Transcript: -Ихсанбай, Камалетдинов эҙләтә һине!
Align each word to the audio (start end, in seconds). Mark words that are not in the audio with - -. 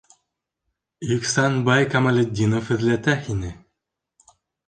-Ихсанбай, 1.15 1.85
Камалетдинов 1.91 2.73
эҙләтә 2.77 3.17
һине! 3.27 3.51